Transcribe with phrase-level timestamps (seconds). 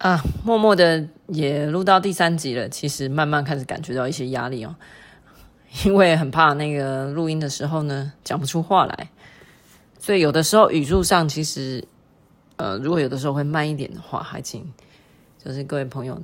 [0.00, 2.66] 啊，默默的也录到第三集了。
[2.70, 4.74] 其实慢慢开始感觉到一些压力哦，
[5.84, 9.10] 因为很怕那个录音的时候呢，讲不出话来，
[9.98, 11.84] 所以有的时候语速上其实，
[12.56, 14.72] 呃，如果有的时候会慢一点的话，还请
[15.36, 16.18] 就是各位朋友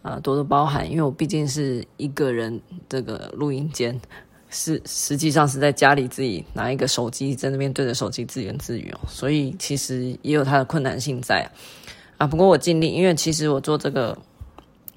[0.00, 4.00] 啊，多多包涵，因为我毕竟是一个人这个录音间，
[4.48, 11.46] 是实际上是在家里自己拿一个手机在那边对着手机自言自语哦，所以其实也有它的困难性在。
[12.20, 14.14] 啊，不过我尽力，因为其实我做这个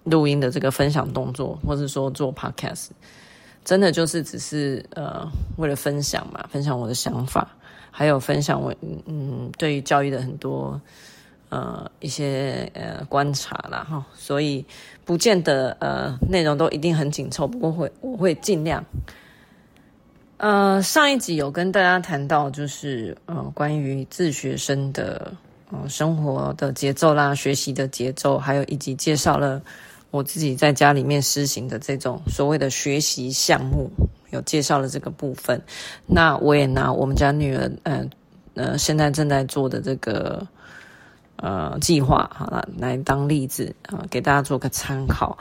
[0.04, 2.90] 录音的这个分享动作，或者说做 podcast，
[3.64, 7.48] 真的就是只是呃为了分享嘛，分享我的想法，
[7.90, 10.78] 还有分享我嗯对于教育的很多
[11.48, 14.66] 呃一些呃观察啦哈，所以
[15.06, 18.84] 不见得呃内容都一定很紧凑，不过会我会尽量。
[20.36, 25.34] 呃，上一集有跟大家谈到，就是呃关于自学生的。
[25.88, 29.62] 生活的节奏啦，学习的节奏，还有以及介绍了
[30.12, 33.90] 我自己在家里面施行的这种所谓的学习项目，
[34.32, 35.62] 有介绍了这个部分。
[36.06, 38.06] 那我也拿我们家女儿，呃
[38.56, 40.48] 呃，现在正在做的这个
[41.38, 45.38] 呃计划，好了，来当例子啊，给大家做个参考。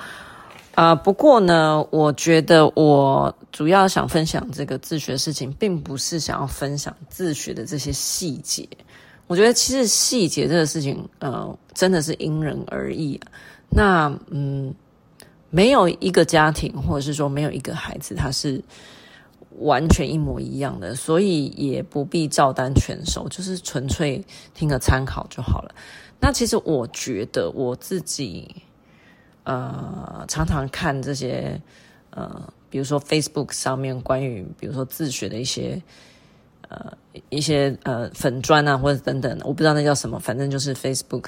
[0.75, 8.67] 啊、不过呢，我觉得我主要想分享这个自学事情，并不是想要分享自学的这些细节。
[9.29, 13.19] 我觉得其实细节这个事情，呃，真的是因人而异。
[13.71, 14.75] 那嗯，
[15.49, 18.63] 没有一个家庭，或者是说没有一个孩子，他是
[19.61, 25.75] 完全一模一样的，所以也不必照单全收，就是纯粹听个参考就好了。
[26.21, 28.55] 那其实我觉得我自己，
[29.45, 31.59] 呃，常常看这些，
[32.11, 35.83] 呃，比如说 Facebook 上面关于，比如说自学的一些。
[36.73, 36.97] 呃，
[37.29, 41.27] 一些呃粉砖啊，或者等等，我不知道那叫什么，反正就是 Facebook，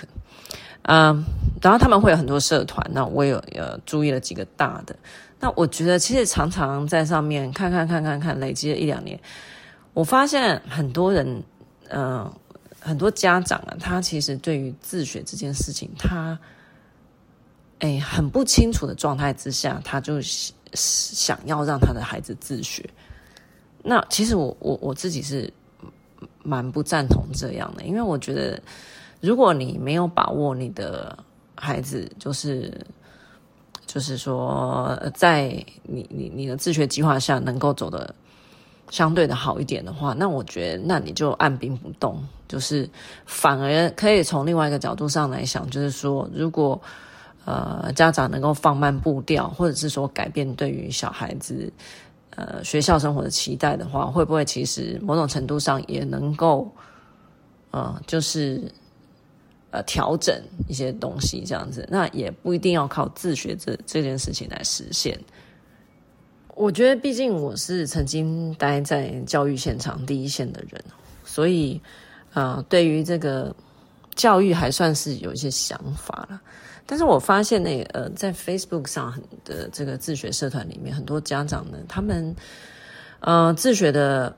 [0.80, 1.24] 啊、呃，
[1.60, 4.96] 然后他们会有很多社团，那我有呃注意了几个大的，
[5.38, 9.20] 那我觉得其实常常在上面看看看看看，累积了一两年，
[9.92, 11.42] 我发现很多人，
[11.90, 12.32] 呃，
[12.80, 16.38] 很多家长啊，他其实对于自学这件事情，他，
[17.80, 20.18] 哎，很不清楚的状态之下，他就
[20.72, 22.88] 想要让他的孩子自学。
[23.86, 25.52] 那其实我我我自己是
[26.42, 28.58] 蛮不赞同这样的，因为我觉得
[29.20, 31.18] 如果你没有把握你的
[31.54, 32.72] 孩子，就是
[33.86, 35.48] 就是说在
[35.82, 38.14] 你你你的自学计划下能够走得
[38.88, 42.88] 相对的好一点的话，那我觉得那你就按兵不动，就是
[43.26, 46.80] 反而可以从另外一个角度上来想，就是说如果
[47.44, 51.70] 呃家长能够放慢步调，或者是说改变对于小孩子。
[52.36, 56.68] 呃，学校生活的期待的话，会不会其实某种程度上也能够，
[57.70, 58.60] 呃，就是
[59.70, 60.34] 呃调整
[60.66, 61.86] 一些东西这样子？
[61.90, 65.18] 那也不一定要靠自学这这件事情来实现。
[66.56, 70.84] 我觉得，毕竟我是曾经待在教育现场第一线的人，
[71.24, 71.80] 所以
[72.32, 73.54] 啊，对于这个
[74.14, 76.40] 教育还算是有一些想法了。
[76.86, 79.14] 但是我发现那个呃，在 Facebook 上
[79.44, 82.36] 的这个自学社团里面，很多家长呢，他们
[83.20, 84.36] 呃自学的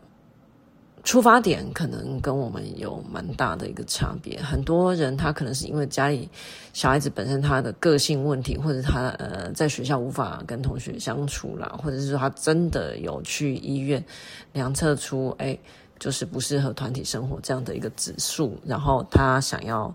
[1.03, 4.41] 出发点可能跟我们有蛮大的一个差别。
[4.41, 6.29] 很多人他可能是因为家里
[6.73, 14.05] 小孩子本身他的个性问题，或者他呃在学校无法跟同学相处啦，或者是说他真的有去医院
[14.53, 15.59] 量测出哎
[15.99, 19.95] 就是不适合团体生活这样的一个指数，然后他想要。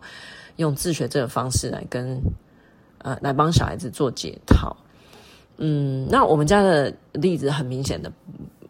[0.58, 2.22] 用自学这个方式来跟
[3.00, 4.76] 呃来帮小孩子做解套，
[5.58, 8.12] 嗯，那我们家的例子很明显的，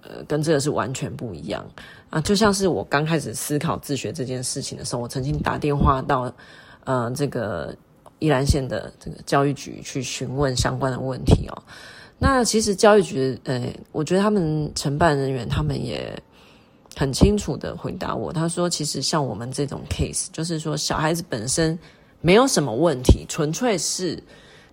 [0.02, 1.66] 呃，跟这个是完全不一样
[2.10, 2.22] 啊。
[2.22, 6.32] 就像是我刚开始思考自学这件事情的时候，我曾经打电话到
[6.86, 7.76] 呃这个
[8.20, 11.64] 宜兰县的这个教育局去询问相关的问题哦。
[12.20, 16.18] 那其实教育局，呃，我觉得他们承办人员他们也。
[17.02, 21.80] 很清楚的回答我，他说：“其实像我们这种 case，就是说小孩子本身
[22.22, 24.22] 没有什么问题，纯粹是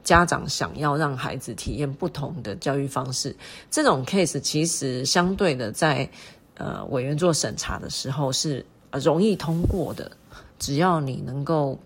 [0.04, 3.34] 家长想要让孩子体验不同的教育方式。
[3.70, 6.06] 这种 case 其实相对的在
[6.58, 10.12] 呃委员做审查的时候是容易通过的，
[10.58, 11.78] 只要你能够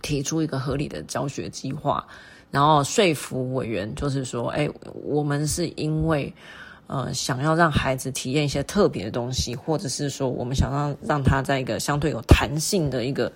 [0.00, 2.06] 提出一个合理的教学计划，
[2.50, 4.66] 然后说服委员，就是说，哎，
[5.04, 6.32] 我们是因为。”
[6.90, 13.30] 呃，想要让孩子体验一些特别的东西，或者是说，我们想让让他在一个相对有弹性的一个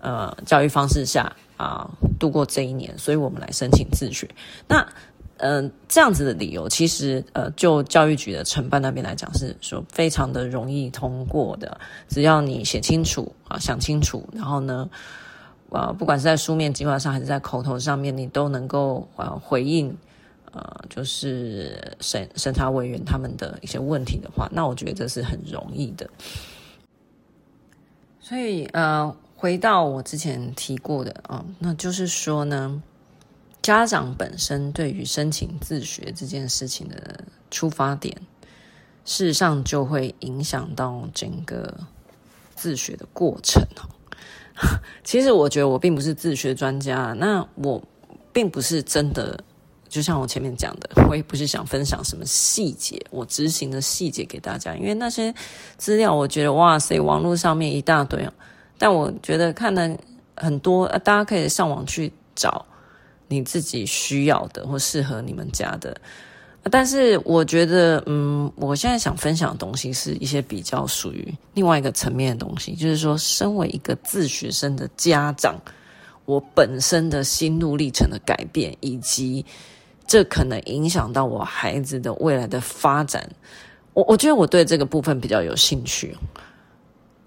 [0.00, 1.88] 呃教育方式下啊、
[2.18, 4.28] 度过这一年，所以我们来申请自学。
[4.66, 4.80] 那
[5.36, 14.90] 嗯、呃，这样子的理由，其实呃，就教育局的承办那边来讲，是说非常的容易通过的，只要你写清楚啊，想清楚，然后呢，
[15.70, 19.96] 啊、呃，不管是在书面计划上还是在口头上面，你都能够呃回应
[20.52, 26.08] 呃，就是审审查委员他们的一些问题的话，那我觉得这是很容易的。
[28.20, 32.82] 所以呃，回到我之前提过的啊、那就是说呢，
[33.60, 38.16] 家长本身对于申请自学这件事情的出发点，
[39.04, 41.76] 事实上就会影响到整个
[42.54, 43.62] 自学的过程。
[45.02, 47.82] 其实我觉得我并不是自学专家，那我
[48.32, 49.42] 并不是真的，
[49.92, 55.32] 就像我前面讲的，我也不是想分享什么细节，我执行的细节给大家，因为那些
[55.76, 58.32] 资料我觉得哇塞，网络上面一大堆啊，
[58.78, 59.94] 但我觉得看了
[60.34, 62.64] 很多，大家可以上网去找
[63.28, 65.94] 你自己需要的或适合你们家的。
[66.70, 75.60] 但是我觉得，嗯，我现在想分享的东西是一些比较属于另外一个层面的东西，就是说，身为一个自学生的家长，
[76.24, 79.44] 我本身的心路历程的改变，以及
[80.06, 83.30] 这可能影响到我孩子的未来的发展，
[83.94, 86.16] 我我觉得我对这个部分比较有兴趣，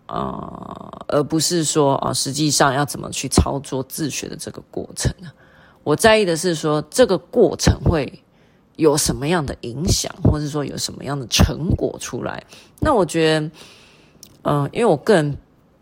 [0.07, 5.31] 呃，而不是说啊，实际上要怎么去操作自学的这个过程呢？
[5.83, 8.22] 我在意的是说，这个过程会。
[8.77, 12.44] 有什么样的影响，或者说有什么样的成果出来？
[12.81, 13.39] 那我觉得，
[14.42, 15.38] 嗯、呃，因为我个人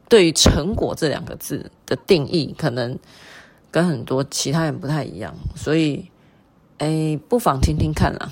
[0.07, 2.99] 对于“成果”这两个字的定义，可能
[3.71, 6.11] 跟很多其他人不太一样，所以，
[6.83, 8.29] 哎，不妨听听看啦。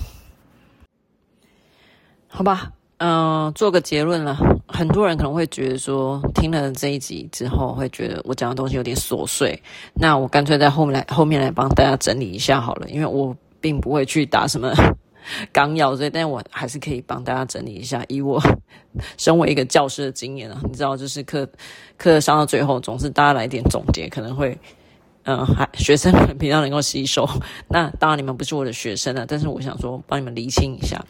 [2.28, 4.36] 好吧，嗯、做个结论了。
[4.68, 9.62] 很多人可能会觉得说，听了这一集之后，会觉得我讲的东西有点琐碎。
[9.94, 13.34] 那我干脆在后面来，后面来帮大家整理一下好了，因为我。
[13.62, 14.74] 并不会去打什么
[15.54, 18.04] 纲要，所以，但我还是可以帮大家整理一下。
[18.08, 18.42] 以我
[19.16, 21.48] 身为一个教师的经验啊，你知道，就是课
[21.96, 24.58] 课上到最后，总是大家来点总结，可能会，
[25.24, 27.28] 嗯、还学生们比较能够吸收。
[27.68, 31.04] 那当然，你们不是我的学生啊，但是我想说，帮你们厘清一下。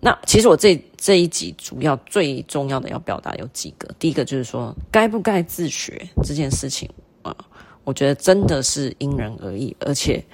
[0.00, 6.88] 那其实我这这一集主要最重要的要表达有几个，第一个就是说，该不该自学这件事情
[7.22, 7.36] 啊、
[7.84, 10.24] 我觉得真的是因人而异，而且。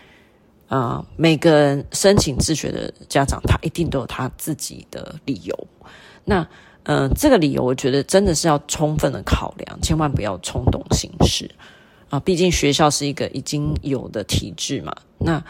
[0.68, 5.56] 啊、每个人申请自学的家长，他一定都有他自己的理由。
[6.24, 6.44] 那，
[6.82, 11.48] 嗯、这个理由我觉得真的是要充分的考量，千万不要冲动行事
[12.08, 12.20] 啊！
[12.20, 14.92] 毕竟学校是一个已经有的体制嘛。
[15.18, 15.44] 那，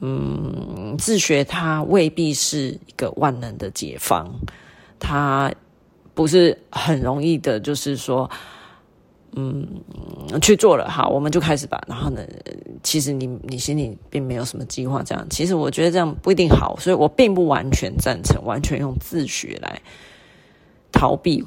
[0.00, 4.30] 嗯，自学它未必是一个万能的解方，
[4.98, 5.52] 它
[6.14, 8.30] 不是很容易的，就是说。
[9.36, 9.68] 嗯，
[10.40, 11.78] 去做了，好，我们就开始吧。
[11.86, 12.22] 然后呢，
[12.82, 19.82] 其实你你心里并没有什么计划，这样，其实我觉得这样不一定好，所以我并不完全赞成完全用自学来
[20.90, 21.44] 逃避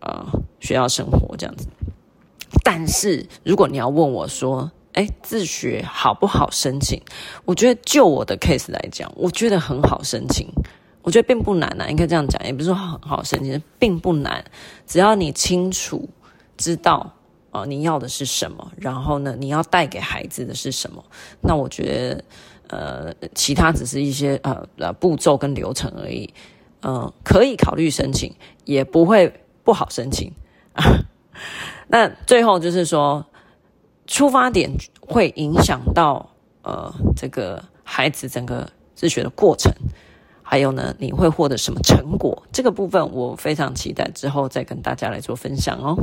[0.00, 1.68] 啊、呃、学校生活这样子。
[2.64, 7.00] 但是如果你要问我说，哎，自学好不好申请？
[7.44, 10.48] 我觉得就我的 case 来讲，我觉得很好申请，
[11.02, 14.44] 我觉得并不难啊，应该这样讲，也不是说很好申请，并不难，
[14.86, 16.08] 只要你清楚
[16.56, 17.14] 知道。
[17.50, 18.70] 啊、你要的是什么？
[18.76, 21.02] 然后呢，你要带给孩子的是什么？
[21.40, 22.24] 那我觉得，
[22.68, 26.32] 呃，其他只是一些呃呃步骤跟流程而已。
[26.82, 28.32] 呃，可以考虑申请，
[28.64, 29.32] 也不会
[29.64, 30.30] 不好申请。
[31.88, 33.24] 那最后就是说，
[34.06, 34.70] 出发点
[35.00, 36.30] 会影响到
[36.62, 39.72] 呃这个孩子整个自学的过程，
[40.42, 42.42] 还有呢，你会获得什么成果？
[42.52, 45.96] 这个部分我非常期待之后再跟大家来做分享哦。